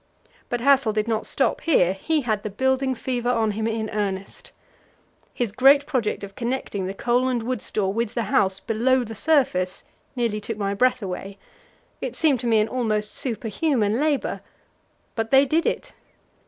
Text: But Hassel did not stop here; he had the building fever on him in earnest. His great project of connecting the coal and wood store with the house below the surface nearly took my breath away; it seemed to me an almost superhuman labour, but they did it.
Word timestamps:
But 0.49 0.61
Hassel 0.61 0.93
did 0.93 1.07
not 1.07 1.27
stop 1.27 1.61
here; 1.61 1.93
he 1.93 2.21
had 2.21 2.41
the 2.41 2.49
building 2.49 2.95
fever 2.95 3.29
on 3.29 3.51
him 3.51 3.67
in 3.67 3.87
earnest. 3.91 4.51
His 5.31 5.51
great 5.51 5.85
project 5.85 6.23
of 6.23 6.33
connecting 6.33 6.87
the 6.87 6.95
coal 6.95 7.27
and 7.27 7.43
wood 7.43 7.61
store 7.61 7.93
with 7.93 8.15
the 8.15 8.23
house 8.23 8.59
below 8.59 9.03
the 9.03 9.13
surface 9.13 9.83
nearly 10.15 10.41
took 10.41 10.57
my 10.57 10.73
breath 10.73 11.03
away; 11.03 11.37
it 12.01 12.15
seemed 12.15 12.39
to 12.39 12.47
me 12.47 12.59
an 12.59 12.67
almost 12.67 13.13
superhuman 13.13 13.99
labour, 13.99 14.41
but 15.15 15.29
they 15.29 15.45
did 15.45 15.67
it. 15.67 15.93